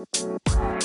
Música 0.00 0.79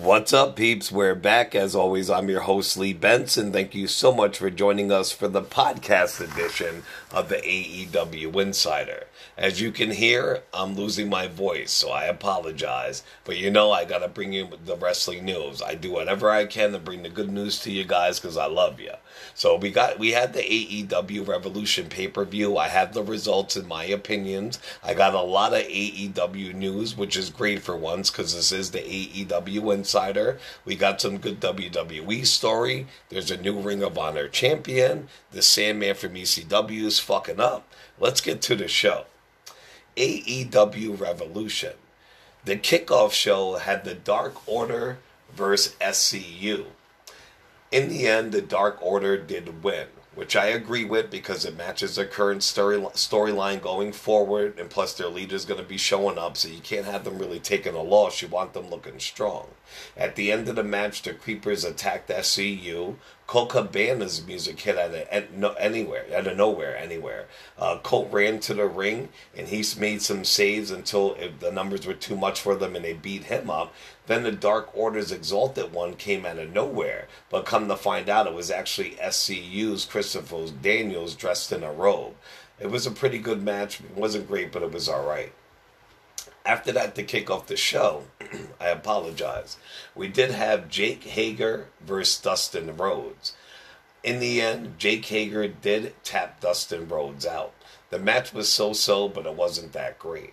What's 0.00 0.32
up, 0.32 0.56
peeps? 0.56 0.90
We're 0.90 1.14
back. 1.14 1.54
As 1.54 1.74
always, 1.74 2.08
I'm 2.08 2.30
your 2.30 2.40
host, 2.40 2.78
Lee 2.78 2.94
Benson. 2.94 3.52
Thank 3.52 3.74
you 3.74 3.86
so 3.86 4.14
much 4.14 4.38
for 4.38 4.48
joining 4.48 4.90
us 4.90 5.12
for 5.12 5.28
the 5.28 5.42
podcast 5.42 6.22
edition 6.22 6.84
of 7.12 7.28
the 7.28 7.36
AEW 7.36 8.34
Insider. 8.40 9.08
As 9.36 9.60
you 9.60 9.70
can 9.70 9.90
hear, 9.90 10.42
I'm 10.54 10.74
losing 10.74 11.10
my 11.10 11.26
voice, 11.26 11.70
so 11.70 11.90
I 11.90 12.04
apologize. 12.04 13.02
But 13.24 13.36
you 13.36 13.50
know, 13.50 13.72
I 13.72 13.84
gotta 13.84 14.08
bring 14.08 14.32
you 14.32 14.48
the 14.64 14.74
wrestling 14.74 15.26
news. 15.26 15.60
I 15.60 15.74
do 15.74 15.92
whatever 15.92 16.30
I 16.30 16.46
can 16.46 16.72
to 16.72 16.78
bring 16.78 17.02
the 17.02 17.10
good 17.10 17.30
news 17.30 17.58
to 17.60 17.70
you 17.70 17.84
guys 17.84 18.18
because 18.18 18.38
I 18.38 18.46
love 18.46 18.80
you. 18.80 18.92
So 19.34 19.56
we 19.56 19.70
got 19.70 19.98
we 19.98 20.12
had 20.12 20.32
the 20.32 20.40
AEW 20.40 21.28
Revolution 21.28 21.88
pay 21.90 22.08
per 22.08 22.24
view. 22.24 22.56
I 22.56 22.68
have 22.68 22.94
the 22.94 23.02
results 23.02 23.54
in 23.56 23.68
my 23.68 23.84
opinions. 23.84 24.58
I 24.82 24.94
got 24.94 25.12
a 25.12 25.20
lot 25.20 25.52
of 25.52 25.62
AEW 25.62 26.54
news, 26.54 26.96
which 26.96 27.18
is 27.18 27.28
great 27.28 27.62
for 27.62 27.76
once 27.76 28.10
because 28.10 28.34
this 28.34 28.50
is 28.50 28.70
the 28.70 28.78
AEW 28.78 29.74
Insider. 29.74 29.89
We 30.64 30.76
got 30.76 31.00
some 31.00 31.18
good 31.18 31.40
WWE 31.40 32.26
story. 32.26 32.86
There's 33.08 33.30
a 33.30 33.36
new 33.36 33.58
Ring 33.58 33.82
of 33.82 33.98
Honor 33.98 34.28
champion. 34.28 35.08
The 35.30 35.42
Sandman 35.42 35.94
from 35.94 36.14
ECW 36.14 36.84
is 36.84 36.98
fucking 36.98 37.40
up. 37.40 37.70
Let's 37.98 38.20
get 38.20 38.42
to 38.42 38.56
the 38.56 38.68
show. 38.68 39.04
AEW 39.96 40.98
Revolution. 40.98 41.74
The 42.44 42.56
kickoff 42.56 43.12
show 43.12 43.56
had 43.56 43.84
the 43.84 43.94
Dark 43.94 44.48
Order 44.48 44.98
versus 45.34 45.76
SCU. 45.80 46.66
In 47.70 47.88
the 47.88 48.06
end, 48.06 48.32
the 48.32 48.42
Dark 48.42 48.78
Order 48.80 49.16
did 49.16 49.62
win 49.62 49.86
which 50.14 50.34
I 50.34 50.46
agree 50.46 50.84
with 50.84 51.10
because 51.10 51.44
it 51.44 51.56
matches 51.56 51.94
their 51.94 52.06
current 52.06 52.42
story 52.42 52.78
storyline 52.78 53.62
going 53.62 53.92
forward, 53.92 54.58
and 54.58 54.68
plus 54.68 54.94
their 54.94 55.08
leader's 55.08 55.44
going 55.44 55.60
to 55.60 55.66
be 55.66 55.76
showing 55.76 56.18
up, 56.18 56.36
so 56.36 56.48
you 56.48 56.60
can't 56.60 56.86
have 56.86 57.04
them 57.04 57.18
really 57.18 57.38
taking 57.38 57.74
a 57.74 57.82
loss. 57.82 58.20
You 58.20 58.28
want 58.28 58.52
them 58.52 58.70
looking 58.70 58.98
strong. 58.98 59.48
At 59.96 60.16
the 60.16 60.32
end 60.32 60.48
of 60.48 60.56
the 60.56 60.64
match, 60.64 61.02
the 61.02 61.14
Creepers 61.14 61.64
attacked 61.64 62.10
SCU. 62.10 62.96
Colt 63.30 63.50
Cabana's 63.50 64.26
music 64.26 64.58
hit 64.58 64.76
out 64.76 64.92
of 64.92 65.32
no, 65.32 65.52
anywhere, 65.52 66.04
out 66.12 66.26
of 66.26 66.36
nowhere, 66.36 66.76
anywhere. 66.76 67.28
Uh, 67.56 67.78
Colt 67.78 68.08
ran 68.10 68.40
to 68.40 68.54
the 68.54 68.66
ring 68.66 69.08
and 69.36 69.46
he 69.46 69.64
made 69.78 70.02
some 70.02 70.24
saves 70.24 70.72
until 70.72 71.16
the 71.38 71.52
numbers 71.52 71.86
were 71.86 71.94
too 71.94 72.16
much 72.16 72.40
for 72.40 72.56
them 72.56 72.74
and 72.74 72.84
they 72.84 72.92
beat 72.92 73.22
him 73.22 73.48
up. 73.48 73.72
Then 74.08 74.24
the 74.24 74.32
Dark 74.32 74.76
Order's 74.76 75.12
Exalted 75.12 75.72
One 75.72 75.94
came 75.94 76.26
out 76.26 76.40
of 76.40 76.52
nowhere, 76.52 77.06
but 77.30 77.46
come 77.46 77.68
to 77.68 77.76
find 77.76 78.08
out, 78.08 78.26
it 78.26 78.34
was 78.34 78.50
actually 78.50 78.96
SCU's 78.96 79.84
Christopher 79.84 80.46
Daniels 80.60 81.14
dressed 81.14 81.52
in 81.52 81.62
a 81.62 81.72
robe. 81.72 82.16
It 82.58 82.72
was 82.72 82.84
a 82.84 82.90
pretty 82.90 83.20
good 83.20 83.44
match. 83.44 83.78
It 83.78 83.94
wasn't 83.94 84.26
great, 84.26 84.50
but 84.50 84.64
it 84.64 84.72
was 84.72 84.88
all 84.88 85.06
right. 85.06 85.32
After 86.46 86.72
that, 86.72 86.94
to 86.94 87.02
kick 87.02 87.30
off 87.30 87.46
the 87.46 87.56
show, 87.56 88.04
I 88.60 88.68
apologize. 88.68 89.56
We 89.94 90.08
did 90.08 90.30
have 90.30 90.68
Jake 90.68 91.04
Hager 91.04 91.66
versus 91.80 92.20
Dustin 92.20 92.76
Rhodes. 92.76 93.34
In 94.02 94.18
the 94.20 94.40
end, 94.40 94.78
Jake 94.78 95.04
Hager 95.04 95.46
did 95.46 95.94
tap 96.02 96.40
Dustin 96.40 96.88
Rhodes 96.88 97.26
out. 97.26 97.52
The 97.90 97.98
match 97.98 98.32
was 98.32 98.48
so 98.48 98.72
so, 98.72 99.08
but 99.08 99.26
it 99.26 99.34
wasn't 99.34 99.72
that 99.72 99.98
great. 99.98 100.32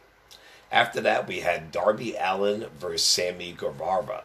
After 0.72 1.02
that, 1.02 1.28
we 1.28 1.42
had 1.42 1.72
Darby 1.72 2.16
Allin 2.16 2.68
versus 2.78 3.06
Sammy 3.06 3.52
Guevara. 3.52 4.24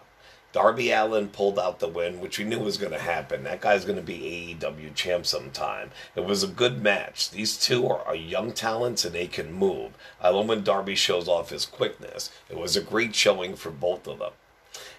Darby 0.53 0.91
Allin 0.91 1.29
pulled 1.29 1.59
out 1.59 1.79
the 1.79 1.89
win, 1.89 2.21
which 2.21 2.39
we 2.39 2.45
knew 2.45 2.61
was 2.61 2.77
going 2.77 2.93
to 2.93 2.99
happen. 2.99 3.45
That 3.45 3.63
guy's 3.63 3.87
going 3.87 3.97
to 3.97 4.03
be 4.03 4.57
AEW 4.61 4.95
champ 4.95 5.25
sometime. 5.25 5.91
It 6.15 6.27
was 6.27 6.43
a 6.43 6.49
good 6.49 6.83
match. 6.83 7.31
These 7.31 7.57
two 7.57 7.89
are, 7.89 8.15
young 8.15 8.53
talents 8.53 9.05
and 9.07 9.15
they 9.15 9.27
can 9.27 9.53
move. 9.53 9.93
I 10.21 10.29
love 10.29 10.49
when 10.49 10.63
Darby 10.63 10.95
shows 10.95 11.27
off 11.27 11.49
his 11.49 11.65
quickness. 11.65 12.31
It 12.51 12.59
was 12.59 12.77
a 12.77 12.83
great 12.83 13.15
showing 13.15 13.57
for 13.57 13.71
both 13.71 14.07
of 14.07 14.19
them. 14.19 14.33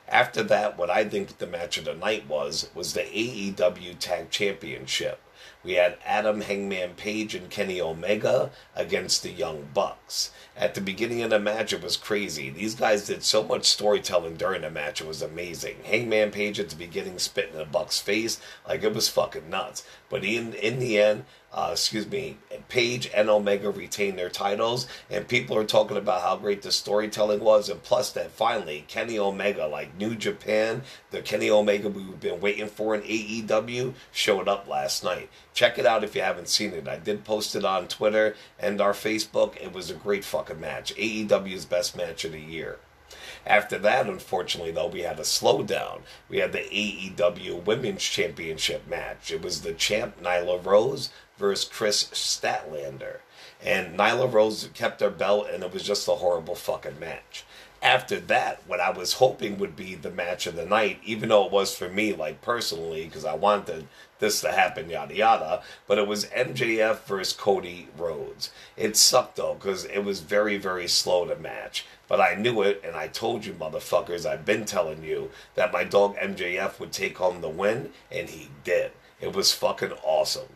After 0.07 0.41
that, 0.43 0.77
what 0.77 0.89
I 0.89 1.05
think 1.05 1.37
the 1.37 1.47
match 1.47 1.77
of 1.77 1.85
the 1.85 1.93
night 1.93 2.27
was 2.27 2.69
was 2.73 2.93
the 2.93 3.01
AEW 3.01 3.97
Tag 3.99 4.31
Championship. 4.31 5.19
We 5.63 5.73
had 5.73 5.97
Adam 6.05 6.41
Hangman 6.41 6.95
Page 6.95 7.35
and 7.35 7.49
Kenny 7.49 7.79
Omega 7.79 8.51
against 8.75 9.23
the 9.23 9.31
Young 9.31 9.69
Bucks. 9.73 10.31
At 10.57 10.75
the 10.75 10.81
beginning 10.81 11.21
of 11.21 11.29
the 11.29 11.39
match, 11.39 11.71
it 11.71 11.81
was 11.81 11.95
crazy. 11.95 12.49
These 12.49 12.75
guys 12.75 13.07
did 13.07 13.23
so 13.23 13.43
much 13.43 13.65
storytelling 13.65 14.35
during 14.35 14.61
the 14.63 14.69
match, 14.69 14.99
it 14.99 15.07
was 15.07 15.21
amazing. 15.21 15.77
Hangman 15.85 16.31
Page 16.31 16.59
at 16.59 16.69
the 16.69 16.75
beginning 16.75 17.17
spitting 17.17 17.53
in 17.53 17.59
the 17.59 17.65
Bucks' 17.65 17.99
face, 17.99 18.41
like 18.67 18.83
it 18.83 18.93
was 18.93 19.07
fucking 19.07 19.49
nuts. 19.49 19.85
But 20.09 20.25
in, 20.25 20.53
in 20.53 20.79
the 20.79 20.99
end, 20.99 21.25
uh, 21.53 21.69
excuse 21.73 22.09
me, 22.09 22.37
Page 22.67 23.11
and 23.13 23.29
Omega 23.29 23.69
retained 23.69 24.17
their 24.17 24.29
titles, 24.29 24.87
and 25.09 25.27
people 25.27 25.55
are 25.55 25.65
talking 25.65 25.97
about 25.97 26.21
how 26.21 26.35
great 26.35 26.63
the 26.63 26.71
storytelling 26.71 27.41
was, 27.41 27.69
and 27.69 27.83
plus 27.83 28.11
that 28.13 28.31
finally 28.31 28.85
Kenny 28.87 29.19
Omega, 29.19 29.67
like 29.67 29.95
New 29.95 30.15
Japan, 30.15 30.81
the 31.11 31.21
Kenny 31.21 31.51
Omega 31.51 31.89
we've 31.89 32.19
been 32.19 32.41
waiting 32.41 32.67
for 32.67 32.95
in 32.95 33.01
AEW, 33.01 33.93
showed 34.11 34.47
up 34.47 34.67
last 34.67 35.03
night. 35.03 35.29
Check 35.53 35.77
it 35.77 35.85
out 35.85 36.03
if 36.03 36.15
you 36.15 36.21
haven't 36.21 36.49
seen 36.49 36.73
it. 36.73 36.87
I 36.87 36.97
did 36.97 37.23
post 37.23 37.55
it 37.55 37.63
on 37.63 37.87
Twitter 37.87 38.35
and 38.59 38.81
our 38.81 38.93
Facebook. 38.93 39.55
It 39.57 39.73
was 39.73 39.91
a 39.91 39.95
great 39.95 40.25
fucking 40.25 40.59
match. 40.59 40.95
AEW's 40.95 41.65
best 41.65 41.95
match 41.95 42.25
of 42.25 42.31
the 42.31 42.41
year. 42.41 42.79
After 43.45 43.77
that, 43.79 44.07
unfortunately, 44.07 44.71
though, 44.71 44.87
we 44.87 45.01
had 45.01 45.19
a 45.19 45.23
slowdown. 45.23 46.01
We 46.29 46.37
had 46.37 46.51
the 46.51 46.59
AEW 46.59 47.63
Women's 47.63 48.03
Championship 48.03 48.87
match. 48.87 49.31
It 49.31 49.41
was 49.41 49.61
the 49.61 49.73
champ 49.73 50.21
Nyla 50.21 50.65
Rose 50.65 51.09
versus 51.37 51.69
Kris 51.69 52.05
Statlander. 52.05 53.17
And 53.61 53.97
Nyla 53.97 54.31
Rose 54.31 54.69
kept 54.73 55.01
her 55.01 55.09
belt, 55.09 55.47
and 55.51 55.63
it 55.63 55.73
was 55.73 55.83
just 55.83 56.07
a 56.07 56.11
horrible 56.11 56.55
fucking 56.55 56.99
match. 56.99 57.45
After 57.83 58.17
that, 58.17 58.61
what 58.65 58.79
I 58.79 58.91
was 58.91 59.15
hoping 59.15 59.57
would 59.57 59.75
be 59.75 59.93
the 59.93 60.09
match 60.09 60.47
of 60.47 60.55
the 60.55 60.65
night, 60.65 61.01
even 61.03 61.27
though 61.27 61.45
it 61.45 61.51
was 61.51 61.75
for 61.75 61.89
me, 61.89 62.13
like 62.13 62.41
personally, 62.41 63.03
because 63.03 63.25
I 63.25 63.35
wanted 63.35 63.89
this 64.19 64.39
to 64.39 64.53
happen, 64.53 64.89
yada 64.89 65.13
yada, 65.13 65.61
but 65.85 65.97
it 65.97 66.07
was 66.07 66.27
MJF 66.27 67.03
versus 67.03 67.33
Cody 67.33 67.89
Rhodes. 67.97 68.51
It 68.77 68.95
sucked 68.95 69.35
though, 69.35 69.55
because 69.55 69.83
it 69.83 69.99
was 70.05 70.21
very, 70.21 70.57
very 70.57 70.87
slow 70.87 71.25
to 71.25 71.35
match. 71.35 71.85
But 72.07 72.21
I 72.21 72.35
knew 72.35 72.61
it, 72.61 72.81
and 72.85 72.95
I 72.95 73.09
told 73.09 73.45
you, 73.45 73.51
motherfuckers, 73.51 74.25
I've 74.25 74.45
been 74.45 74.63
telling 74.63 75.03
you 75.03 75.31
that 75.55 75.73
my 75.73 75.83
dog 75.83 76.15
MJF 76.15 76.79
would 76.79 76.93
take 76.93 77.17
home 77.17 77.41
the 77.41 77.49
win, 77.49 77.91
and 78.09 78.29
he 78.29 78.47
did. 78.63 78.91
It 79.19 79.33
was 79.35 79.51
fucking 79.51 79.91
awesome. 80.03 80.47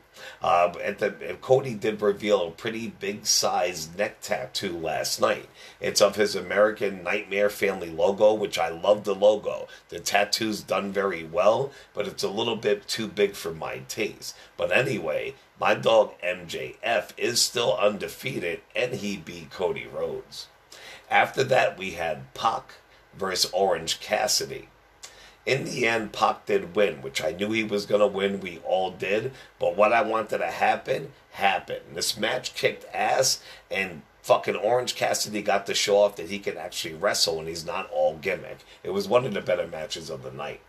Uh, 0.41 0.69
the, 0.69 1.15
and 1.27 1.41
Cody 1.41 1.73
did 1.73 2.01
reveal 2.01 2.47
a 2.47 2.51
pretty 2.51 2.87
big 2.87 3.25
size 3.25 3.89
neck 3.97 4.21
tattoo 4.21 4.77
last 4.77 5.19
night. 5.19 5.49
It's 5.79 6.01
of 6.01 6.15
his 6.15 6.35
American 6.35 7.03
Nightmare 7.03 7.49
Family 7.49 7.89
logo, 7.89 8.33
which 8.33 8.57
I 8.57 8.69
love 8.69 9.03
the 9.03 9.15
logo. 9.15 9.67
The 9.89 9.99
tattoo's 9.99 10.61
done 10.61 10.91
very 10.91 11.23
well, 11.23 11.71
but 11.93 12.07
it's 12.07 12.23
a 12.23 12.29
little 12.29 12.55
bit 12.55 12.87
too 12.87 13.07
big 13.07 13.33
for 13.33 13.53
my 13.53 13.79
taste. 13.87 14.35
But 14.57 14.71
anyway, 14.71 15.35
my 15.59 15.73
dog 15.73 16.13
MJF 16.23 17.11
is 17.17 17.41
still 17.41 17.75
undefeated, 17.77 18.61
and 18.75 18.93
he 18.93 19.17
beat 19.17 19.49
Cody 19.49 19.87
Rhodes. 19.87 20.47
After 21.09 21.43
that, 21.45 21.77
we 21.77 21.91
had 21.91 22.33
Pac 22.33 22.73
versus 23.17 23.49
Orange 23.53 23.99
Cassidy. 23.99 24.69
In 25.47 25.63
the 25.63 25.87
end, 25.87 26.11
Pac 26.11 26.45
did 26.45 26.75
win, 26.75 27.01
which 27.01 27.23
I 27.23 27.31
knew 27.31 27.53
he 27.53 27.63
was 27.63 27.85
going 27.85 28.01
to 28.01 28.07
win. 28.07 28.41
We 28.41 28.59
all 28.65 28.91
did. 28.91 29.31
But 29.59 29.77
what 29.77 29.93
I 29.93 30.01
wanted 30.01 30.39
to 30.39 30.47
happen, 30.47 31.13
happened. 31.31 31.95
This 31.95 32.17
match 32.17 32.53
kicked 32.53 32.85
ass, 32.93 33.41
and 33.71 34.01
fucking 34.23 34.57
Orange 34.57 34.95
Cassidy 34.95 35.41
got 35.41 35.65
to 35.67 35.73
show 35.73 35.99
off 35.99 36.17
that 36.17 36.29
he 36.29 36.37
can 36.37 36.57
actually 36.57 36.95
wrestle 36.95 37.39
and 37.39 37.47
he's 37.47 37.65
not 37.65 37.89
all 37.91 38.17
gimmick. 38.17 38.57
It 38.83 38.89
was 38.89 39.07
one 39.07 39.25
of 39.25 39.33
the 39.33 39.39
better 39.39 39.65
matches 39.65 40.09
of 40.09 40.21
the 40.21 40.31
night. 40.31 40.59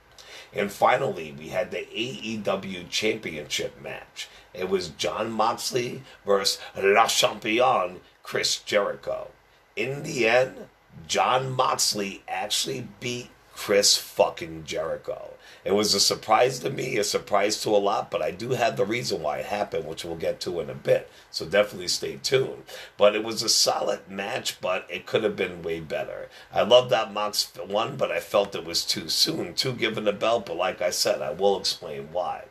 And 0.53 0.71
finally, 0.71 1.35
we 1.37 1.49
had 1.49 1.73
the 1.73 1.89
AEW 1.93 2.89
Championship 2.89 3.83
match. 3.83 4.29
It 4.55 4.69
was 4.69 4.91
Jon 4.91 5.33
Moxley 5.33 6.03
versus 6.25 6.61
Le 6.77 7.09
Champion, 7.09 8.01
Chris 8.23 8.59
Jericho. 8.61 9.33
In 9.75 10.05
the 10.05 10.29
end, 10.29 10.69
Jon 11.09 11.51
Moxley 11.51 12.23
actually 12.29 12.87
beat 13.01 13.31
Chris 13.59 13.97
fucking 13.97 14.63
Jericho. 14.65 15.35
It 15.65 15.73
was 15.73 15.93
a 15.93 15.99
surprise 15.99 16.61
to 16.61 16.71
me, 16.71 16.97
a 16.97 17.03
surprise 17.03 17.61
to 17.63 17.71
a 17.71 17.77
lot, 17.77 18.09
but 18.09 18.23
I 18.23 18.31
do 18.31 18.51
have 18.51 18.77
the 18.77 18.87
reason 18.87 19.21
why 19.21 19.39
it 19.39 19.47
happened, 19.47 19.85
which 19.85 20.05
we'll 20.05 20.15
get 20.15 20.39
to 20.43 20.61
in 20.61 20.71
a 20.71 20.75
bit. 20.75 21.11
So 21.33 21.45
definitely 21.45 21.89
stay 21.89 22.21
tuned. 22.23 22.63
But 22.97 23.17
it 23.17 23.25
was 23.25 23.43
a 23.43 23.49
solid 23.49 24.09
match, 24.09 24.61
but 24.61 24.87
it 24.89 25.07
could 25.07 25.25
have 25.25 25.35
been 25.35 25.63
way 25.63 25.81
better. 25.81 26.29
I 26.53 26.63
love 26.63 26.89
that 26.91 27.13
Mox 27.13 27.53
one, 27.57 27.97
but 27.97 28.13
I 28.13 28.21
felt 28.21 28.55
it 28.55 28.65
was 28.65 28.85
too 28.85 29.09
soon, 29.09 29.55
too 29.55 29.73
given 29.73 30.05
the 30.05 30.13
belt. 30.13 30.47
But 30.47 30.57
like 30.57 30.81
I 30.81 30.91
said, 30.91 31.21
I 31.21 31.33
will 31.33 31.59
explain 31.59 32.11
why. 32.13 32.45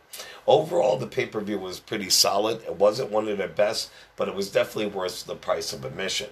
Overall, 0.45 0.97
the 0.97 1.07
pay 1.07 1.25
per 1.25 1.39
view 1.39 1.57
was 1.57 1.79
pretty 1.79 2.09
solid. 2.09 2.61
It 2.63 2.75
wasn't 2.75 3.11
one 3.11 3.29
of 3.29 3.37
their 3.37 3.47
best, 3.47 3.89
but 4.17 4.27
it 4.27 4.35
was 4.35 4.51
definitely 4.51 4.91
worth 4.91 5.25
the 5.25 5.35
price 5.35 5.71
of 5.71 5.85
admission. 5.85 6.29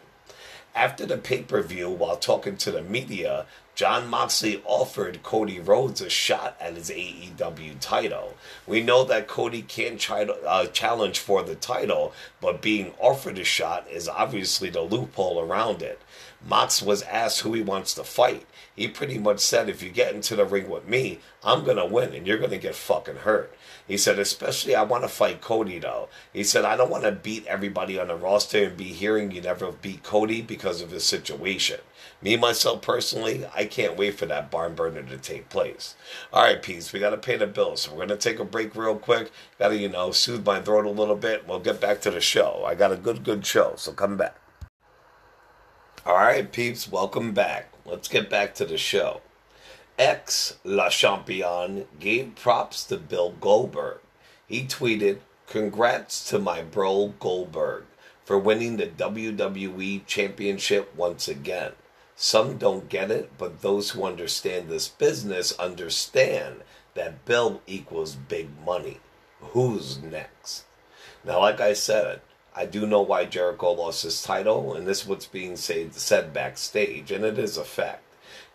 After 0.75 1.05
the 1.05 1.17
pay 1.17 1.41
per 1.41 1.61
view, 1.61 1.89
while 1.89 2.17
talking 2.17 2.57
to 2.57 2.71
the 2.71 2.81
media, 2.81 3.45
Jon 3.75 4.09
Moxley 4.09 4.61
offered 4.65 5.23
Cody 5.23 5.59
Rhodes 5.59 6.01
a 6.01 6.09
shot 6.09 6.57
at 6.59 6.75
his 6.75 6.89
AEW 6.89 7.77
title. 7.79 8.35
We 8.67 8.81
know 8.81 9.05
that 9.05 9.27
Cody 9.27 9.61
can't 9.61 9.99
try 9.99 10.25
to, 10.25 10.33
uh, 10.33 10.67
challenge 10.67 11.19
for 11.19 11.43
the 11.43 11.55
title, 11.55 12.13
but 12.41 12.61
being 12.61 12.93
offered 12.99 13.37
a 13.37 13.45
shot 13.45 13.87
is 13.89 14.09
obviously 14.09 14.69
the 14.69 14.81
loophole 14.81 15.39
around 15.41 15.81
it. 15.81 16.01
Mox 16.47 16.81
was 16.81 17.01
asked 17.03 17.39
who 17.41 17.53
he 17.53 17.61
wants 17.63 17.95
to 17.95 18.03
fight. 18.03 18.45
He 18.75 18.87
pretty 18.87 19.17
much 19.17 19.39
said, 19.39 19.67
if 19.67 19.81
you 19.81 19.89
get 19.89 20.13
into 20.13 20.35
the 20.35 20.45
ring 20.45 20.69
with 20.69 20.87
me, 20.87 21.19
I'm 21.43 21.63
going 21.63 21.77
to 21.77 21.85
win 21.85 22.13
and 22.13 22.27
you're 22.27 22.37
going 22.37 22.51
to 22.51 22.57
get 22.57 22.75
fucking 22.75 23.17
hurt. 23.17 23.55
He 23.87 23.97
said, 23.97 24.19
especially 24.19 24.75
I 24.75 24.83
want 24.83 25.03
to 25.03 25.07
fight 25.07 25.41
Cody 25.41 25.79
though. 25.79 26.09
He 26.33 26.43
said, 26.43 26.65
I 26.65 26.75
don't 26.75 26.91
want 26.91 27.03
to 27.03 27.11
beat 27.11 27.47
everybody 27.47 27.99
on 27.99 28.09
the 28.09 28.15
roster 28.15 28.65
and 28.65 28.77
be 28.77 28.85
hearing 28.85 29.31
you 29.31 29.41
never 29.41 29.71
beat 29.71 30.03
Cody 30.03 30.41
because 30.41 30.81
of 30.81 30.91
his 30.91 31.03
situation. 31.03 31.79
Me, 32.21 32.37
myself 32.37 32.81
personally, 32.81 33.45
I 33.55 33.65
can't 33.65 33.97
wait 33.97 34.15
for 34.15 34.25
that 34.27 34.51
barn 34.51 34.75
burner 34.75 35.03
to 35.03 35.17
take 35.17 35.49
place. 35.49 35.95
All 36.31 36.43
right, 36.43 36.61
peace. 36.61 36.93
We 36.93 36.99
got 36.99 37.11
to 37.11 37.17
pay 37.17 37.37
the 37.37 37.47
bills. 37.47 37.81
So 37.81 37.91
we're 37.91 38.05
going 38.05 38.09
to 38.09 38.17
take 38.17 38.39
a 38.39 38.45
break 38.45 38.75
real 38.75 38.95
quick. 38.95 39.31
Got 39.57 39.69
to, 39.69 39.77
you 39.77 39.89
know, 39.89 40.11
soothe 40.11 40.45
my 40.45 40.61
throat 40.61 40.85
a 40.85 40.89
little 40.89 41.15
bit. 41.15 41.47
We'll 41.47 41.59
get 41.59 41.81
back 41.81 42.01
to 42.01 42.11
the 42.11 42.21
show. 42.21 42.63
I 42.67 42.75
got 42.75 42.91
a 42.91 42.97
good, 42.97 43.23
good 43.23 43.45
show. 43.45 43.73
So 43.77 43.93
come 43.93 44.17
back. 44.17 44.35
All 46.07 46.17
right, 46.17 46.51
peeps, 46.51 46.87
welcome 46.87 47.33
back. 47.33 47.69
Let's 47.83 48.07
get 48.07 48.29
back 48.29 48.53
to 48.55 48.65
the 48.65 48.77
show. 48.77 49.21
Ex 49.97 50.59
Le 50.63 50.87
Champion 50.91 51.87
gave 51.99 52.35
props 52.35 52.83
to 52.85 52.97
Bill 52.97 53.31
Goldberg. 53.31 54.01
He 54.45 54.67
tweeted, 54.67 55.21
Congrats 55.47 56.29
to 56.29 56.37
my 56.37 56.61
bro 56.61 57.15
Goldberg 57.19 57.85
for 58.23 58.37
winning 58.37 58.77
the 58.77 58.85
WWE 58.85 60.05
Championship 60.05 60.95
once 60.95 61.27
again. 61.27 61.71
Some 62.15 62.59
don't 62.59 62.87
get 62.87 63.09
it, 63.09 63.31
but 63.39 63.63
those 63.63 63.89
who 63.89 64.05
understand 64.05 64.69
this 64.69 64.87
business 64.87 65.57
understand 65.57 66.57
that 66.93 67.25
Bill 67.25 67.63
equals 67.65 68.13
big 68.13 68.49
money. 68.63 68.99
Who's 69.39 69.97
next? 69.97 70.65
Now, 71.23 71.39
like 71.39 71.59
I 71.59 71.73
said, 71.73 72.21
I 72.57 72.65
do 72.65 72.87
know 72.87 73.01
why 73.01 73.25
Jericho 73.25 73.73
lost 73.73 74.03
his 74.03 74.23
title, 74.23 74.73
and 74.75 74.87
this 74.87 75.01
is 75.01 75.07
what's 75.07 75.25
being 75.25 75.57
said, 75.57 75.93
said 75.93 76.31
backstage, 76.31 77.11
and 77.11 77.25
it 77.25 77.37
is 77.37 77.57
a 77.57 77.65
fact. 77.65 78.03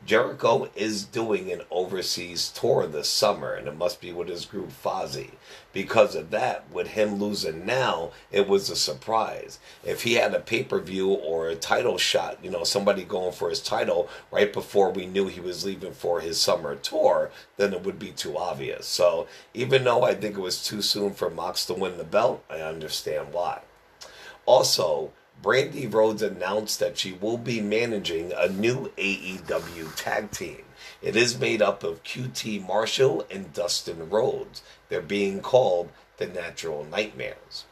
Jericho 0.07 0.71
is 0.75 1.05
doing 1.05 1.53
an 1.53 1.61
overseas 1.71 2.49
tour 2.49 2.87
this 2.87 3.11
summer, 3.11 3.53
and 3.53 3.69
it 3.69 3.77
must 3.77 4.01
be 4.01 4.11
with 4.11 4.29
his 4.29 4.47
group 4.47 4.71
Fozzy. 4.71 5.33
Because 5.75 6.15
of 6.15 6.31
that, 6.31 6.71
with 6.71 6.89
him 6.89 7.17
losing 7.17 7.67
now, 7.67 8.13
it 8.33 8.49
was 8.49 8.71
a 8.71 8.77
surprise. 8.77 9.59
If 9.85 10.05
he 10.05 10.15
had 10.15 10.33
a 10.33 10.41
pay 10.41 10.65
per 10.65 10.81
view 10.81 11.11
or 11.11 11.49
a 11.49 11.55
title 11.55 11.99
shot, 11.99 12.39
you 12.43 12.51
know, 12.51 12.65
somebody 12.65 13.05
going 13.05 13.33
for 13.33 13.51
his 13.51 13.61
title 13.61 14.09
right 14.31 14.51
before 14.51 14.91
we 14.91 15.05
knew 15.05 15.27
he 15.27 15.41
was 15.41 15.67
leaving 15.67 15.93
for 15.93 16.21
his 16.21 16.41
summer 16.41 16.75
tour, 16.77 17.31
then 17.59 17.75
it 17.75 17.85
would 17.85 17.99
be 17.99 18.13
too 18.13 18.39
obvious. 18.39 18.87
So 18.87 19.29
even 19.53 19.85
though 19.85 20.05
I 20.05 20.15
think 20.15 20.39
it 20.39 20.41
was 20.41 20.65
too 20.65 20.81
soon 20.81 21.13
for 21.13 21.29
Mox 21.29 21.67
to 21.67 21.75
win 21.75 21.99
the 21.99 22.05
belt, 22.05 22.43
I 22.49 22.61
understand 22.61 23.35
why. 23.35 23.61
Also, 24.51 25.13
Brandi 25.41 25.87
Rhodes 25.87 26.23
announced 26.23 26.81
that 26.81 26.99
she 26.99 27.13
will 27.13 27.39
be 27.39 27.61
managing 27.61 28.33
a 28.33 28.49
new 28.49 28.91
AEW 28.99 29.95
tag 29.95 30.33
team. 30.33 30.65
It 31.01 31.15
is 31.15 31.39
made 31.39 31.63
up 31.63 31.85
of 31.85 32.03
QT 32.03 32.67
Marshall 32.67 33.25
and 33.31 33.53
Dustin 33.53 34.11
Rhodes. 34.11 34.63
They're 34.89 35.03
being 35.03 35.41
called 35.41 35.91
the 36.17 36.27
Natural 36.27 36.85
Nightmares. 36.85 37.65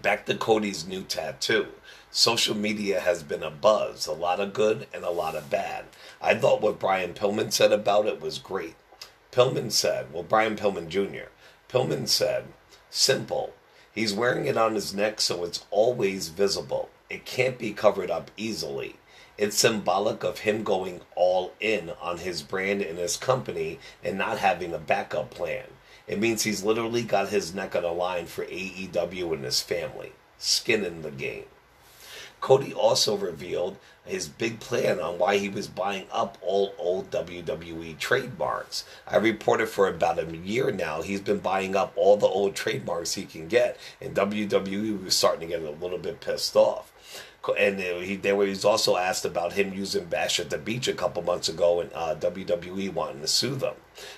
Back 0.00 0.24
to 0.24 0.36
Cody's 0.36 0.86
new 0.86 1.02
tattoo. 1.02 1.66
Social 2.10 2.56
media 2.56 3.00
has 3.00 3.22
been 3.22 3.42
a 3.42 3.50
buzz, 3.50 4.06
a 4.06 4.12
lot 4.12 4.40
of 4.40 4.54
good 4.54 4.86
and 4.94 5.04
a 5.04 5.10
lot 5.10 5.36
of 5.36 5.50
bad. 5.50 5.84
I 6.22 6.34
thought 6.34 6.62
what 6.62 6.78
Brian 6.78 7.12
Pillman 7.12 7.52
said 7.52 7.72
about 7.72 8.06
it 8.06 8.22
was 8.22 8.38
great. 8.38 8.76
Pillman 9.32 9.70
said, 9.70 10.14
well, 10.14 10.22
Brian 10.22 10.56
Pillman 10.56 10.88
Jr., 10.88 11.28
Pillman 11.68 12.08
said, 12.08 12.46
simple, 12.88 13.52
He's 14.00 14.14
wearing 14.14 14.46
it 14.46 14.56
on 14.56 14.76
his 14.76 14.94
neck 14.94 15.20
so 15.20 15.44
it's 15.44 15.66
always 15.70 16.28
visible. 16.28 16.88
It 17.10 17.26
can't 17.26 17.58
be 17.58 17.74
covered 17.74 18.10
up 18.10 18.30
easily. 18.34 18.96
It's 19.36 19.58
symbolic 19.58 20.24
of 20.24 20.38
him 20.38 20.64
going 20.64 21.02
all 21.14 21.52
in 21.60 21.90
on 22.00 22.16
his 22.16 22.40
brand 22.40 22.80
and 22.80 22.96
his 22.96 23.18
company 23.18 23.78
and 24.02 24.16
not 24.16 24.38
having 24.38 24.72
a 24.72 24.78
backup 24.78 25.28
plan. 25.28 25.66
It 26.08 26.18
means 26.18 26.44
he's 26.44 26.64
literally 26.64 27.02
got 27.02 27.28
his 27.28 27.54
neck 27.54 27.76
on 27.76 27.82
the 27.82 27.92
line 27.92 28.24
for 28.24 28.46
AEW 28.46 29.34
and 29.34 29.44
his 29.44 29.60
family. 29.60 30.12
Skin 30.38 30.82
in 30.82 31.02
the 31.02 31.10
game. 31.10 31.44
Cody 32.40 32.72
also 32.72 33.16
revealed 33.16 33.76
his 34.04 34.28
big 34.28 34.60
plan 34.60 34.98
on 34.98 35.18
why 35.18 35.36
he 35.36 35.48
was 35.48 35.68
buying 35.68 36.06
up 36.10 36.38
all 36.40 36.74
old 36.78 37.10
WWE 37.10 37.98
trademarks. 37.98 38.84
I 39.06 39.16
reported 39.16 39.68
for 39.68 39.86
about 39.86 40.18
a 40.18 40.36
year 40.36 40.72
now 40.72 41.02
he's 41.02 41.20
been 41.20 41.38
buying 41.38 41.76
up 41.76 41.92
all 41.96 42.16
the 42.16 42.26
old 42.26 42.54
trademarks 42.54 43.14
he 43.14 43.24
can 43.24 43.46
get, 43.46 43.76
and 44.00 44.14
WWE 44.14 45.04
was 45.04 45.16
starting 45.16 45.48
to 45.48 45.58
get 45.58 45.62
a 45.62 45.70
little 45.70 45.98
bit 45.98 46.20
pissed 46.20 46.56
off. 46.56 46.92
And 47.58 47.80
he, 47.80 48.16
they 48.16 48.32
were, 48.32 48.44
he 48.44 48.50
was 48.50 48.64
also 48.64 48.96
asked 48.96 49.24
about 49.24 49.54
him 49.54 49.72
using 49.72 50.04
Bash 50.04 50.38
at 50.38 50.50
the 50.50 50.58
Beach 50.58 50.88
a 50.88 50.92
couple 50.92 51.22
months 51.22 51.48
ago, 51.48 51.80
and 51.80 51.90
uh, 51.94 52.14
WWE 52.16 52.92
wanting 52.92 53.22
to 53.22 53.26
sue 53.26 53.54
them. 53.54 53.74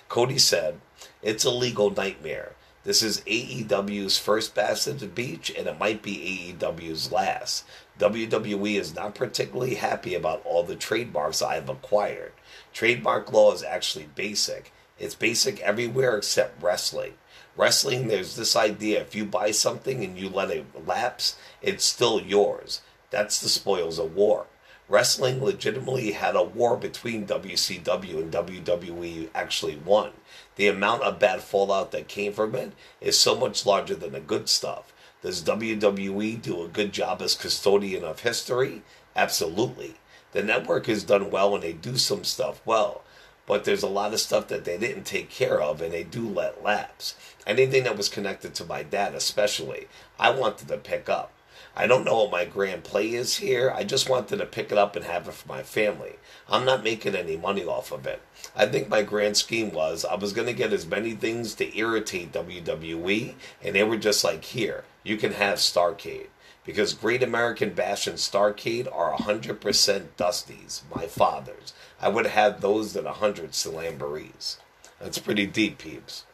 Cody 0.08 0.38
said, 0.38 0.80
"It's 1.22 1.44
a 1.44 1.50
legal 1.50 1.90
nightmare." 1.90 2.52
This 2.84 3.00
is 3.00 3.20
AEW's 3.20 4.18
first 4.18 4.56
Bash 4.56 4.88
at 4.88 4.98
the 4.98 5.06
Beach, 5.06 5.52
and 5.56 5.68
it 5.68 5.78
might 5.78 6.02
be 6.02 6.56
AEW's 6.58 7.12
last. 7.12 7.64
WWE 7.98 8.78
is 8.78 8.94
not 8.94 9.14
particularly 9.14 9.74
happy 9.74 10.14
about 10.14 10.42
all 10.44 10.62
the 10.62 10.76
trademarks 10.76 11.42
I 11.42 11.56
have 11.56 11.68
acquired. 11.68 12.32
Trademark 12.72 13.32
law 13.32 13.52
is 13.52 13.62
actually 13.62 14.08
basic. 14.14 14.72
It's 14.98 15.14
basic 15.14 15.60
everywhere 15.60 16.16
except 16.16 16.62
wrestling. 16.62 17.14
Wrestling, 17.56 18.08
there's 18.08 18.36
this 18.36 18.56
idea 18.56 19.00
if 19.00 19.14
you 19.14 19.24
buy 19.26 19.50
something 19.50 20.02
and 20.02 20.18
you 20.18 20.28
let 20.28 20.50
it 20.50 20.86
lapse, 20.86 21.36
it's 21.60 21.84
still 21.84 22.20
yours. 22.20 22.80
That's 23.10 23.40
the 23.40 23.48
spoils 23.48 23.98
of 23.98 24.14
war. 24.14 24.46
Wrestling 24.88 25.42
legitimately 25.42 26.12
had 26.12 26.34
a 26.34 26.42
war 26.42 26.76
between 26.76 27.26
WCW 27.26 28.18
and 28.18 28.32
WWE 28.32 29.28
actually 29.34 29.76
won. 29.76 30.12
The 30.56 30.68
amount 30.68 31.02
of 31.02 31.18
bad 31.18 31.42
fallout 31.42 31.92
that 31.92 32.08
came 32.08 32.32
from 32.32 32.54
it 32.54 32.72
is 33.00 33.18
so 33.18 33.36
much 33.36 33.64
larger 33.64 33.94
than 33.94 34.12
the 34.12 34.20
good 34.20 34.48
stuff. 34.48 34.92
Does 35.22 35.42
WWE 35.42 36.42
do 36.42 36.64
a 36.64 36.68
good 36.68 36.92
job 36.92 37.22
as 37.22 37.36
custodian 37.36 38.02
of 38.02 38.20
history? 38.20 38.82
Absolutely. 39.14 39.94
The 40.32 40.42
network 40.42 40.86
has 40.86 41.04
done 41.04 41.30
well 41.30 41.54
and 41.54 41.62
they 41.62 41.72
do 41.72 41.96
some 41.96 42.24
stuff 42.24 42.60
well. 42.66 43.02
But 43.46 43.64
there's 43.64 43.84
a 43.84 43.88
lot 43.88 44.12
of 44.12 44.20
stuff 44.20 44.48
that 44.48 44.64
they 44.64 44.78
didn't 44.78 45.04
take 45.04 45.30
care 45.30 45.60
of 45.60 45.80
and 45.80 45.92
they 45.92 46.02
do 46.02 46.28
let 46.28 46.64
lapse. 46.64 47.14
Anything 47.46 47.84
that 47.84 47.96
was 47.96 48.08
connected 48.08 48.54
to 48.56 48.64
my 48.64 48.82
dad, 48.82 49.14
especially, 49.14 49.86
I 50.18 50.30
wanted 50.30 50.68
to 50.68 50.76
pick 50.76 51.08
up. 51.08 51.32
I 51.74 51.86
don't 51.86 52.04
know 52.04 52.22
what 52.22 52.30
my 52.30 52.44
grand 52.44 52.84
play 52.84 53.12
is 53.14 53.36
here. 53.36 53.72
I 53.74 53.82
just 53.84 54.08
wanted 54.08 54.36
to 54.36 54.46
pick 54.46 54.70
it 54.70 54.78
up 54.78 54.94
and 54.94 55.06
have 55.06 55.26
it 55.26 55.32
for 55.32 55.48
my 55.48 55.62
family. 55.62 56.16
I'm 56.48 56.66
not 56.66 56.84
making 56.84 57.14
any 57.14 57.38
money 57.38 57.64
off 57.64 57.92
of 57.92 58.06
it. 58.06 58.20
I 58.54 58.66
think 58.66 58.88
my 58.88 59.02
grand 59.02 59.38
scheme 59.38 59.72
was 59.72 60.04
I 60.04 60.16
was 60.16 60.34
going 60.34 60.48
to 60.48 60.52
get 60.52 60.74
as 60.74 60.86
many 60.86 61.12
things 61.12 61.54
to 61.54 61.76
irritate 61.76 62.32
WWE, 62.32 63.34
and 63.62 63.74
they 63.74 63.84
were 63.84 63.96
just 63.96 64.22
like, 64.22 64.44
here, 64.44 64.84
you 65.02 65.16
can 65.16 65.32
have 65.32 65.58
Starcade. 65.58 66.26
Because 66.64 66.92
Great 66.92 67.22
American 67.22 67.72
Bash 67.72 68.06
and 68.06 68.18
Starcade 68.18 68.86
are 68.94 69.16
100% 69.16 70.06
Dusties, 70.16 70.82
my 70.94 71.06
father's. 71.06 71.72
I 72.00 72.08
would 72.08 72.26
have 72.26 72.60
those 72.60 72.92
than 72.92 73.04
100 73.06 73.54
Slamborees. 73.54 74.58
That's 75.00 75.18
pretty 75.18 75.46
deep, 75.46 75.78
peeps. 75.78 76.24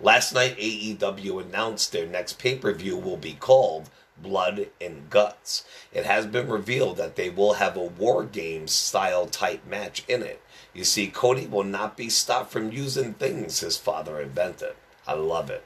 Last 0.00 0.32
night, 0.32 0.58
AEW 0.58 1.42
announced 1.42 1.92
their 1.92 2.06
next 2.06 2.38
pay 2.38 2.56
per 2.56 2.72
view 2.72 2.96
will 2.96 3.16
be 3.16 3.32
called 3.32 3.90
blood, 4.22 4.68
and 4.80 5.10
guts. 5.10 5.64
It 5.92 6.04
has 6.06 6.26
been 6.26 6.48
revealed 6.48 6.96
that 6.96 7.16
they 7.16 7.30
will 7.30 7.54
have 7.54 7.76
a 7.76 7.84
war 7.84 8.24
games 8.24 8.72
style 8.72 9.26
type 9.26 9.66
match 9.66 10.04
in 10.08 10.22
it. 10.22 10.42
You 10.74 10.84
see, 10.84 11.08
Cody 11.08 11.46
will 11.46 11.64
not 11.64 11.96
be 11.96 12.08
stopped 12.08 12.52
from 12.52 12.72
using 12.72 13.14
things 13.14 13.60
his 13.60 13.76
father 13.76 14.20
invented. 14.20 14.74
I 15.06 15.14
love 15.14 15.50
it. 15.50 15.64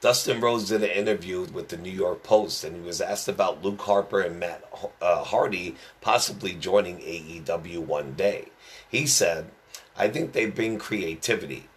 Dustin 0.00 0.40
Rhodes 0.40 0.68
did 0.68 0.82
an 0.82 0.90
interview 0.90 1.42
with 1.42 1.68
the 1.68 1.76
New 1.76 1.90
York 1.90 2.24
Post, 2.24 2.64
and 2.64 2.74
he 2.74 2.82
was 2.82 3.00
asked 3.00 3.28
about 3.28 3.62
Luke 3.62 3.80
Harper 3.82 4.20
and 4.20 4.40
Matt 4.40 4.64
uh, 5.00 5.22
Hardy 5.22 5.76
possibly 6.00 6.54
joining 6.54 6.98
AEW 6.98 7.78
one 7.78 8.14
day. 8.14 8.46
He 8.88 9.06
said, 9.06 9.50
I 9.96 10.08
think 10.08 10.32
they 10.32 10.46
bring 10.46 10.78
creativity. 10.78 11.68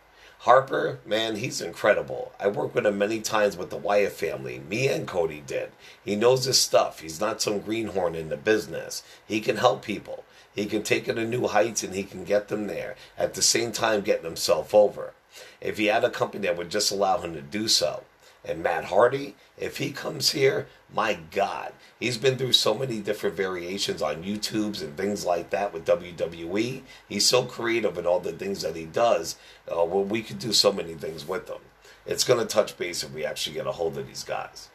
Harper, 0.46 1.00
man, 1.08 1.38
he's 1.38 1.60
incredible. 1.60 2.32
I 2.40 2.50
worked 2.50 2.76
with 2.76 2.86
him 2.86 3.00
many 3.00 3.20
times 3.20 3.58
with 3.58 3.72
the 3.72 3.78
Wyatt 3.78 4.12
family. 4.12 4.60
Me 4.60 4.88
and 4.88 5.08
Cody 5.08 5.42
did. 5.42 5.72
He 6.04 6.16
knows 6.16 6.46
his 6.46 6.62
stuff. 6.62 7.00
He's 7.00 7.20
not 7.20 7.42
some 7.42 7.62
greenhorn 7.62 8.14
in 8.14 8.30
the 8.30 8.38
business. 8.38 9.02
He 9.28 9.42
can 9.42 9.58
help 9.58 9.84
people. 9.84 10.24
He 10.54 10.68
can 10.68 10.84
take 10.84 11.08
it 11.08 11.16
to 11.16 11.26
new 11.26 11.48
heights 11.48 11.82
and 11.82 11.96
he 11.96 12.04
can 12.04 12.26
get 12.26 12.50
them 12.50 12.68
there, 12.68 12.96
at 13.18 13.34
the 13.34 13.42
same 13.42 13.72
time 13.72 14.02
getting 14.02 14.24
himself 14.24 14.76
over. 14.76 15.14
If 15.62 15.80
he 15.80 15.88
had 15.88 16.04
a 16.04 16.12
company 16.12 16.46
that 16.46 16.58
would 16.58 16.70
just 16.70 16.92
allow 16.92 17.18
him 17.18 17.34
to 17.34 17.42
do 17.42 17.68
so. 17.68 18.04
And 18.48 18.62
Matt 18.62 18.86
Hardy, 18.86 19.36
if 19.58 19.78
he 19.78 19.92
comes 19.92 20.32
here, 20.32 20.68
my 20.94 21.18
God, 21.32 21.74
he's 22.00 22.18
been 22.18 22.38
through 22.38 22.54
so 22.54 22.76
many 22.76 23.00
different 23.00 23.36
variations 23.36 24.02
on 24.02 24.24
YouTubes 24.24 24.82
and 24.82 24.96
things 24.96 25.26
like 25.26 25.50
that 25.50 25.74
with 25.74 25.86
WWE. 25.86 26.84
He's 27.10 27.26
so 27.26 27.44
creative 27.44 27.98
in 27.98 28.06
all 28.06 28.20
the 28.20 28.34
things 28.34 28.62
that 28.62 28.76
he 28.76 28.86
does. 28.86 29.36
Uh, 29.70 29.84
well, 29.84 30.04
we 30.04 30.22
could 30.22 30.40
do 30.40 30.54
so 30.54 30.72
many 30.72 30.94
things 30.94 31.28
with 31.28 31.50
him. 31.50 31.62
It's 32.06 32.24
going 32.24 32.40
to 32.40 32.46
touch 32.46 32.78
base 32.78 33.04
if 33.04 33.12
we 33.12 33.26
actually 33.26 33.56
get 33.56 33.66
a 33.66 33.72
hold 33.72 33.98
of 33.98 34.08
these 34.08 34.24
guys. 34.24 34.70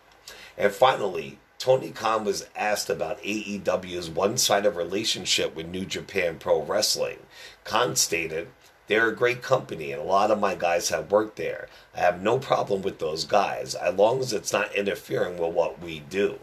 And 0.59 0.73
finally, 0.73 1.39
Tony 1.59 1.91
Khan 1.91 2.25
was 2.25 2.49
asked 2.57 2.91
about 2.91 3.23
AEW's 3.23 4.11
one 4.11 4.37
sided 4.37 4.71
relationship 4.71 5.55
with 5.55 5.69
New 5.69 5.85
Japan 5.85 6.39
Pro 6.39 6.63
Wrestling. 6.63 7.19
Khan 7.65 7.95
stated, 7.95 8.49
they're 8.91 9.09
a 9.09 9.15
great 9.15 9.41
company, 9.41 9.93
and 9.93 10.03
a 10.03 10.05
lot 10.05 10.33
of 10.33 10.41
my 10.41 10.57
guys 10.57 10.89
have 10.89 11.13
worked 11.13 11.37
there. 11.37 11.69
I 11.95 12.01
have 12.01 12.21
no 12.21 12.41
problem 12.41 12.83
with 12.83 12.99
those 12.99 13.25
guys, 13.25 13.77
as 13.77 13.95
long 13.95 14.19
as 14.19 14.33
it's 14.33 14.53
not 14.53 14.75
interfering 14.75 15.39
with 15.39 15.55
what 15.55 15.81
we 15.81 16.01
do. 16.01 16.41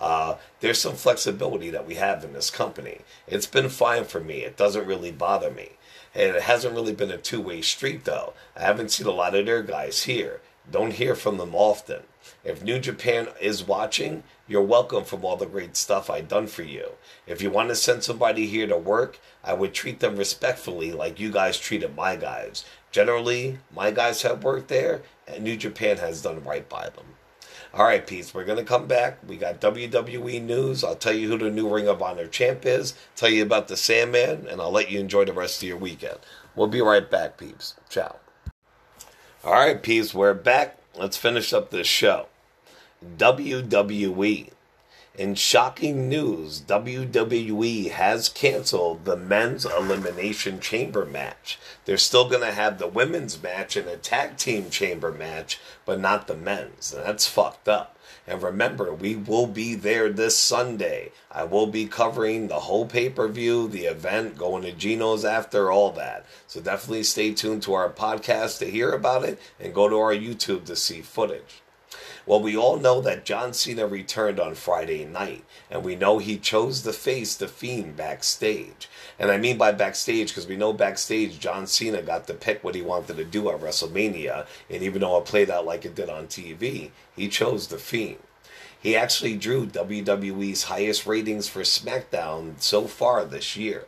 Uh, 0.00 0.36
there's 0.60 0.80
some 0.80 0.94
flexibility 0.94 1.68
that 1.68 1.86
we 1.86 1.96
have 1.96 2.24
in 2.24 2.32
this 2.32 2.48
company. 2.48 3.02
It's 3.26 3.46
been 3.46 3.68
fine 3.68 4.06
for 4.06 4.18
me. 4.18 4.38
It 4.38 4.56
doesn't 4.56 4.86
really 4.86 5.12
bother 5.12 5.50
me. 5.50 5.72
And 6.14 6.34
it 6.34 6.42
hasn't 6.44 6.74
really 6.74 6.94
been 6.94 7.10
a 7.10 7.18
two 7.18 7.42
way 7.42 7.60
street, 7.60 8.04
though. 8.06 8.32
I 8.56 8.62
haven't 8.62 8.92
seen 8.92 9.06
a 9.06 9.10
lot 9.10 9.34
of 9.34 9.44
their 9.44 9.62
guys 9.62 10.04
here. 10.04 10.40
Don't 10.70 10.92
hear 10.92 11.14
from 11.14 11.36
them 11.36 11.54
often. 11.54 12.02
If 12.44 12.62
New 12.62 12.78
Japan 12.78 13.28
is 13.40 13.66
watching, 13.66 14.22
you're 14.46 14.62
welcome 14.62 15.04
from 15.04 15.24
all 15.24 15.36
the 15.36 15.46
great 15.46 15.76
stuff 15.76 16.10
I've 16.10 16.28
done 16.28 16.46
for 16.46 16.62
you. 16.62 16.92
If 17.26 17.40
you 17.40 17.50
want 17.50 17.68
to 17.68 17.74
send 17.74 18.02
somebody 18.04 18.46
here 18.46 18.66
to 18.66 18.76
work, 18.76 19.18
I 19.44 19.52
would 19.52 19.74
treat 19.74 20.00
them 20.00 20.16
respectfully 20.16 20.92
like 20.92 21.20
you 21.20 21.30
guys 21.30 21.58
treated 21.58 21.96
my 21.96 22.16
guys. 22.16 22.64
Generally, 22.90 23.58
my 23.74 23.90
guys 23.90 24.22
have 24.22 24.44
worked 24.44 24.68
there, 24.68 25.02
and 25.26 25.44
New 25.44 25.56
Japan 25.56 25.98
has 25.98 26.22
done 26.22 26.44
right 26.44 26.68
by 26.68 26.84
them. 26.84 27.06
All 27.72 27.84
right, 27.84 28.04
Pete, 28.04 28.32
we're 28.34 28.44
going 28.44 28.58
to 28.58 28.64
come 28.64 28.86
back. 28.86 29.18
We 29.26 29.36
got 29.36 29.60
WWE 29.60 30.42
news. 30.42 30.82
I'll 30.82 30.96
tell 30.96 31.12
you 31.12 31.28
who 31.28 31.38
the 31.38 31.50
new 31.50 31.72
Ring 31.72 31.86
of 31.86 32.02
Honor 32.02 32.26
champ 32.26 32.66
is, 32.66 32.94
tell 33.14 33.30
you 33.30 33.44
about 33.44 33.68
the 33.68 33.76
Sandman, 33.76 34.48
and 34.48 34.60
I'll 34.60 34.72
let 34.72 34.90
you 34.90 34.98
enjoy 34.98 35.24
the 35.24 35.32
rest 35.32 35.62
of 35.62 35.68
your 35.68 35.76
weekend. 35.76 36.18
We'll 36.56 36.66
be 36.66 36.80
right 36.80 37.08
back, 37.08 37.38
peeps. 37.38 37.76
Ciao. 37.88 38.16
All 39.42 39.54
right, 39.54 39.82
peeps, 39.82 40.12
we're 40.12 40.34
back. 40.34 40.76
Let's 40.94 41.16
finish 41.16 41.54
up 41.54 41.70
this 41.70 41.86
show. 41.86 42.26
WWE. 43.16 44.50
In 45.16 45.34
shocking 45.34 46.10
news, 46.10 46.60
WWE 46.60 47.90
has 47.92 48.28
canceled 48.28 49.06
the 49.06 49.16
men's 49.16 49.64
Elimination 49.64 50.60
Chamber 50.60 51.06
match. 51.06 51.58
They're 51.86 51.96
still 51.96 52.28
going 52.28 52.42
to 52.42 52.52
have 52.52 52.78
the 52.78 52.86
women's 52.86 53.42
match 53.42 53.76
and 53.76 53.88
a 53.88 53.96
tag 53.96 54.36
team 54.36 54.68
chamber 54.68 55.10
match, 55.10 55.58
but 55.86 55.98
not 55.98 56.26
the 56.26 56.36
men's. 56.36 56.92
And 56.92 57.06
that's 57.06 57.26
fucked 57.26 57.66
up. 57.66 57.96
And 58.30 58.40
remember, 58.44 58.94
we 58.94 59.16
will 59.16 59.48
be 59.48 59.74
there 59.74 60.08
this 60.08 60.38
Sunday. 60.38 61.10
I 61.32 61.42
will 61.42 61.66
be 61.66 61.86
covering 61.86 62.46
the 62.46 62.60
whole 62.60 62.86
pay 62.86 63.10
per 63.10 63.26
view, 63.26 63.66
the 63.66 63.86
event, 63.86 64.38
going 64.38 64.62
to 64.62 64.70
Geno's 64.70 65.24
after, 65.24 65.72
all 65.72 65.90
that. 65.92 66.24
So 66.46 66.60
definitely 66.60 67.02
stay 67.02 67.34
tuned 67.34 67.64
to 67.64 67.74
our 67.74 67.90
podcast 67.90 68.60
to 68.60 68.70
hear 68.70 68.92
about 68.92 69.24
it 69.24 69.40
and 69.58 69.74
go 69.74 69.88
to 69.88 69.96
our 69.96 70.14
YouTube 70.14 70.64
to 70.66 70.76
see 70.76 71.02
footage. 71.02 71.60
Well, 72.26 72.40
we 72.40 72.56
all 72.56 72.76
know 72.76 73.00
that 73.00 73.24
John 73.24 73.52
Cena 73.52 73.86
returned 73.86 74.38
on 74.38 74.54
Friday 74.54 75.04
night, 75.04 75.44
and 75.70 75.82
we 75.82 75.96
know 75.96 76.18
he 76.18 76.36
chose 76.36 76.82
to 76.82 76.92
face 76.92 77.34
the 77.34 77.48
Fiend 77.48 77.96
backstage. 77.96 78.88
And 79.18 79.30
I 79.30 79.38
mean 79.38 79.56
by 79.56 79.72
backstage 79.72 80.28
because 80.28 80.46
we 80.46 80.56
know 80.56 80.72
backstage 80.72 81.38
John 81.38 81.66
Cena 81.66 82.02
got 82.02 82.26
to 82.26 82.34
pick 82.34 82.62
what 82.62 82.74
he 82.74 82.82
wanted 82.82 83.16
to 83.16 83.24
do 83.24 83.50
at 83.50 83.60
WrestleMania, 83.60 84.46
and 84.68 84.82
even 84.82 85.00
though 85.00 85.18
it 85.18 85.24
played 85.24 85.50
out 85.50 85.64
like 85.64 85.84
it 85.84 85.94
did 85.94 86.10
on 86.10 86.26
TV, 86.26 86.90
he 87.16 87.28
chose 87.28 87.68
the 87.68 87.78
Fiend. 87.78 88.18
He 88.82 88.96
actually 88.96 89.36
drew 89.36 89.66
WWE's 89.66 90.64
highest 90.64 91.06
ratings 91.06 91.48
for 91.48 91.60
SmackDown 91.60 92.60
so 92.60 92.86
far 92.86 93.24
this 93.24 93.56
year. 93.56 93.86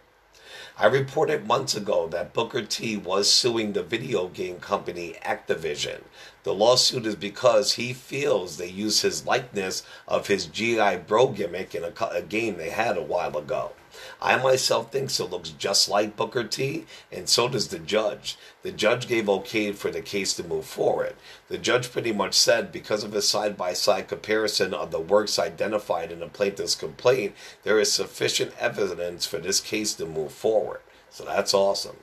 I 0.79 0.87
reported 0.87 1.47
months 1.47 1.75
ago 1.75 2.09
that 2.09 2.33
Booker 2.33 2.63
T 2.63 2.97
was 2.97 3.31
suing 3.31 3.73
the 3.73 3.83
video 3.83 4.29
game 4.29 4.59
company 4.59 5.17
Activision. 5.23 6.01
The 6.45 6.55
lawsuit 6.55 7.07
is 7.07 7.15
because 7.15 7.75
he 7.75 7.93
feels 7.93 8.57
they 8.57 8.69
use 8.69 9.03
his 9.03 9.25
likeness 9.25 9.85
of 10.09 10.27
his 10.27 10.47
G.I. 10.47 10.97
Bro 10.97 11.29
gimmick 11.29 11.75
in 11.75 11.85
a, 11.85 11.93
a 12.11 12.23
game 12.23 12.57
they 12.57 12.71
had 12.71 12.97
a 12.97 13.03
while 13.03 13.37
ago. 13.37 13.73
I 14.21 14.37
myself 14.39 14.91
think 14.91 15.11
so 15.11 15.27
looks 15.27 15.51
just 15.51 15.89
like 15.89 16.17
Booker 16.17 16.45
T, 16.45 16.87
and 17.13 17.29
so 17.29 17.49
does 17.49 17.69
the 17.69 17.79
judge. 17.79 18.39
The 18.63 18.73
judge 18.73 19.07
gave 19.07 19.29
okay 19.29 19.73
for 19.73 19.91
the 19.91 20.01
case 20.01 20.35
to 20.35 20.43
move 20.43 20.65
forward. 20.65 21.15
The 21.49 21.59
judge 21.59 21.93
pretty 21.93 22.13
much 22.13 22.35
said 22.35 22.73
because 22.73 23.05
of 23.05 23.15
a 23.15 23.23
side 23.23 23.57
by 23.57 23.75
side 23.75 24.09
comparison 24.09 24.73
of 24.75 24.91
the 24.91 25.01
works 25.01 25.39
identified 25.39 26.11
in 26.11 26.21
the 26.21 26.27
plaintiff's 26.27 26.75
complaint, 26.75 27.35
there 27.63 27.79
is 27.79 27.93
sufficient 27.93 28.53
evidence 28.59 29.27
for 29.27 29.39
this 29.39 29.61
case 29.61 29.95
to 29.95 30.07
move 30.07 30.33
forward. 30.33 30.81
So 31.11 31.25
that's 31.25 31.55
awesome. 31.55 31.97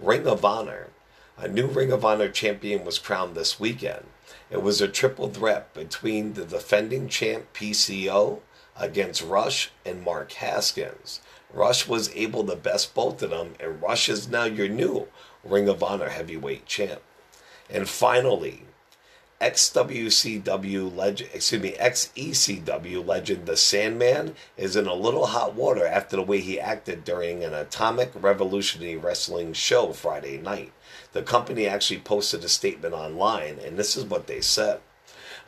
Ring 0.00 0.26
of 0.26 0.44
Honor. 0.44 0.88
A 1.38 1.48
new 1.48 1.66
Ring 1.66 1.92
of 1.92 2.04
Honor 2.04 2.28
champion 2.28 2.84
was 2.84 2.98
crowned 2.98 3.34
this 3.34 3.58
weekend. 3.58 4.06
It 4.50 4.62
was 4.62 4.80
a 4.80 4.88
triple 4.88 5.30
threat 5.30 5.72
between 5.74 6.34
the 6.34 6.44
defending 6.44 7.08
champ 7.08 7.46
PCO, 7.54 8.40
against 8.80 9.22
Rush 9.22 9.70
and 9.84 10.02
Mark 10.02 10.32
Haskins. 10.32 11.20
Rush 11.52 11.86
was 11.86 12.14
able 12.14 12.44
to 12.44 12.56
best 12.56 12.94
both 12.94 13.22
of 13.22 13.30
them, 13.30 13.54
and 13.60 13.82
Rush 13.82 14.08
is 14.08 14.28
now 14.28 14.44
your 14.44 14.68
new 14.68 15.08
Ring 15.44 15.68
of 15.68 15.82
Honor 15.82 16.08
heavyweight 16.08 16.66
champ. 16.66 17.02
And 17.68 17.88
finally, 17.88 18.62
XWCW 19.40 20.94
legend, 20.94 21.30
excuse 21.32 21.62
me, 21.62 21.72
XECW 21.72 23.06
legend 23.06 23.46
The 23.46 23.56
Sandman 23.56 24.34
is 24.56 24.76
in 24.76 24.86
a 24.86 24.94
little 24.94 25.26
hot 25.26 25.54
water 25.54 25.86
after 25.86 26.16
the 26.16 26.22
way 26.22 26.40
he 26.40 26.60
acted 26.60 27.04
during 27.04 27.42
an 27.42 27.54
Atomic 27.54 28.12
Revolutionary 28.14 28.96
Wrestling 28.96 29.52
show 29.52 29.92
Friday 29.92 30.38
night. 30.38 30.72
The 31.12 31.22
company 31.22 31.66
actually 31.66 32.00
posted 32.00 32.44
a 32.44 32.48
statement 32.48 32.94
online, 32.94 33.58
and 33.64 33.76
this 33.76 33.96
is 33.96 34.04
what 34.04 34.26
they 34.26 34.40
said. 34.40 34.80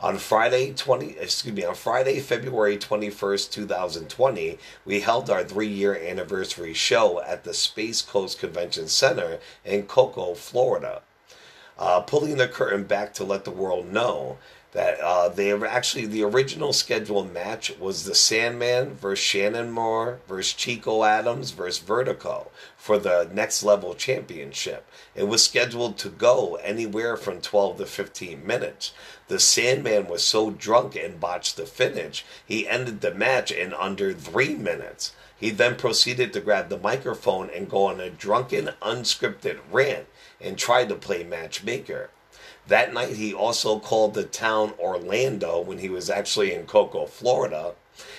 On 0.01 0.17
Friday 0.17 0.73
20 0.73 1.17
excuse 1.17 1.55
me, 1.55 1.63
on 1.63 1.75
Friday, 1.75 2.19
February 2.19 2.77
21st, 2.77 3.51
2020, 3.51 4.57
we 4.83 4.99
held 4.99 5.29
our 5.29 5.45
3-year 5.45 5.95
anniversary 5.95 6.73
show 6.73 7.21
at 7.21 7.45
the 7.45 7.53
Space 7.53 8.01
Coast 8.01 8.37
Convention 8.37 8.89
Center 8.89 9.39
in 9.63 9.83
Cocoa, 9.83 10.33
Florida. 10.33 11.01
Uh, 11.77 12.01
pulling 12.01 12.37
the 12.37 12.47
curtain 12.47 12.83
back 12.83 13.13
to 13.13 13.23
let 13.23 13.45
the 13.45 13.51
world 13.51 13.87
know 13.87 14.37
that 14.73 14.99
uh, 14.99 15.29
they 15.29 15.51
actually 15.51 16.07
the 16.07 16.23
original 16.23 16.73
scheduled 16.73 17.31
match 17.31 17.77
was 17.79 18.05
the 18.05 18.15
Sandman 18.15 18.95
versus 18.95 19.23
Shannon 19.23 19.71
Moore 19.71 20.19
versus 20.27 20.53
Chico 20.53 21.03
Adams 21.03 21.51
versus 21.51 21.77
Vertigo 21.79 22.49
for 22.75 22.97
the 22.97 23.29
next 23.31 23.63
level 23.63 23.93
championship. 23.93 24.87
It 25.15 25.27
was 25.27 25.43
scheduled 25.43 25.97
to 25.99 26.09
go 26.09 26.55
anywhere 26.55 27.15
from 27.15 27.39
12 27.39 27.77
to 27.77 27.85
15 27.85 28.45
minutes. 28.45 28.93
The 29.27 29.39
Sandman 29.39 30.07
was 30.07 30.23
so 30.23 30.49
drunk 30.49 30.95
and 30.95 31.19
botched 31.19 31.55
the 31.55 31.67
finish, 31.67 32.25
he 32.45 32.67
ended 32.67 33.01
the 33.01 33.13
match 33.13 33.51
in 33.51 33.73
under 33.73 34.11
three 34.11 34.55
minutes. 34.55 35.13
He 35.39 35.51
then 35.51 35.75
proceeded 35.75 36.33
to 36.33 36.41
grab 36.41 36.69
the 36.69 36.77
microphone 36.77 37.49
and 37.49 37.69
go 37.69 37.85
on 37.85 37.99
a 37.99 38.09
drunken, 38.09 38.71
unscripted 38.81 39.59
rant 39.71 40.07
and 40.41 40.57
tried 40.57 40.89
to 40.89 40.95
play 40.95 41.23
matchmaker. 41.23 42.09
That 42.67 42.93
night, 42.93 43.15
he 43.15 43.33
also 43.33 43.79
called 43.79 44.13
the 44.13 44.23
town 44.23 44.73
Orlando 44.79 45.59
when 45.59 45.79
he 45.79 45.89
was 45.89 46.09
actually 46.09 46.53
in 46.53 46.65
Cocoa, 46.65 47.05
Florida. 47.05 47.75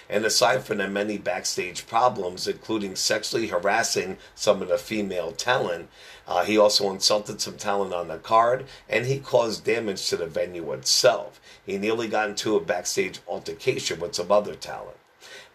And 0.09 0.25
aside 0.25 0.65
from 0.65 0.79
the 0.79 0.89
many 0.89 1.17
backstage 1.17 1.87
problems, 1.87 2.47
including 2.47 2.95
sexually 2.95 3.49
harassing 3.49 4.19
some 4.35 4.61
of 4.61 4.69
the 4.69 4.79
female 4.79 5.33
talent, 5.33 5.89
uh, 6.29 6.45
he 6.45 6.59
also 6.59 6.91
insulted 6.91 7.41
some 7.41 7.57
talent 7.57 7.93
on 7.95 8.09
the 8.09 8.19
card 8.19 8.67
and 8.89 9.07
he 9.07 9.19
caused 9.19 9.65
damage 9.65 10.09
to 10.09 10.17
the 10.17 10.27
venue 10.27 10.73
itself. 10.73 11.41
He 11.65 11.79
nearly 11.79 12.07
got 12.07 12.29
into 12.29 12.55
a 12.57 12.61
backstage 12.61 13.21
altercation 13.27 13.99
with 13.99 14.15
some 14.15 14.31
other 14.31 14.55
talent. 14.55 14.97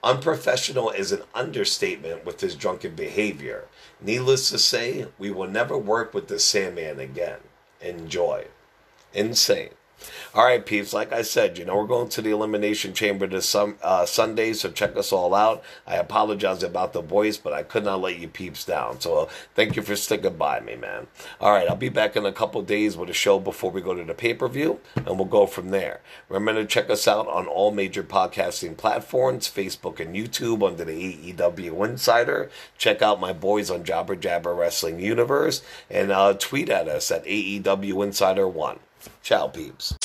Unprofessional 0.04 0.90
is 0.90 1.12
an 1.12 1.22
understatement 1.34 2.26
with 2.26 2.42
his 2.42 2.56
drunken 2.56 2.96
behavior. 2.96 3.66
Needless 4.02 4.50
to 4.50 4.58
say, 4.58 5.08
we 5.18 5.30
will 5.30 5.50
never 5.50 5.78
work 5.78 6.14
with 6.14 6.28
the 6.28 6.40
Sandman 6.40 7.00
again. 7.00 7.40
Enjoy. 7.82 8.46
Insane. 9.14 9.70
All 10.34 10.46
right, 10.46 10.66
peeps. 10.66 10.94
Like 10.94 11.12
I 11.12 11.24
said, 11.24 11.58
you 11.58 11.66
know 11.66 11.76
we're 11.76 11.88
going 11.88 12.10
to 12.10 12.22
the 12.22 12.32
elimination 12.32 12.94
chamber 12.94 13.28
this 13.28 13.50
some 13.50 13.78
uh, 13.82 14.06
Sunday, 14.06 14.54
so 14.54 14.70
check 14.70 14.96
us 14.96 15.12
all 15.12 15.34
out. 15.34 15.64
I 15.88 15.96
apologize 15.96 16.64
about 16.64 16.94
the 16.94 17.02
voice, 17.02 17.38
but 17.38 17.52
I 17.52 17.64
could 17.64 17.84
not 17.84 18.02
let 18.02 18.20
you 18.20 18.28
peeps 18.28 18.64
down. 18.64 19.02
So 19.02 19.18
uh, 19.18 19.30
thank 19.56 19.76
you 19.76 19.82
for 19.82 19.96
sticking 19.96 20.38
by 20.38 20.60
me, 20.60 20.76
man. 20.76 21.08
All 21.42 21.52
right, 21.52 21.68
I'll 21.68 21.76
be 21.76 21.90
back 21.90 22.16
in 22.16 22.26
a 22.26 22.32
couple 22.32 22.62
days 22.62 22.96
with 22.96 23.10
a 23.10 23.14
show 23.14 23.40
before 23.40 23.72
we 23.72 23.82
go 23.82 23.94
to 23.94 24.04
the 24.04 24.14
pay 24.14 24.34
per 24.34 24.48
view, 24.48 24.80
and 24.96 25.18
we'll 25.18 25.26
go 25.26 25.46
from 25.46 25.70
there. 25.70 26.02
Remember 26.30 26.62
to 26.62 26.68
check 26.68 26.90
us 26.90 27.08
out 27.08 27.28
on 27.28 27.48
all 27.48 27.72
major 27.72 28.04
podcasting 28.04 28.78
platforms, 28.78 29.50
Facebook 29.50 30.00
and 30.00 30.16
YouTube 30.16 30.66
under 30.66 30.86
the 30.86 31.34
AEW 31.34 31.90
Insider. 31.90 32.50
Check 32.78 33.02
out 33.02 33.20
my 33.20 33.34
boys 33.34 33.70
on 33.70 33.84
Jabber 33.84 34.16
Jabber 34.16 34.54
Wrestling 34.54 35.00
Universe, 35.00 35.62
and 35.90 36.12
uh, 36.12 36.34
tweet 36.34 36.70
at 36.70 36.88
us 36.88 37.12
at 37.12 37.26
AEW 37.26 38.04
Insider 38.06 38.48
One. 38.48 38.80
Ciao, 39.22 39.50
peeps. 39.50 39.96